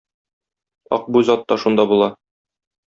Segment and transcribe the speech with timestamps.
[0.99, 2.13] Акбүз ат та шунда була.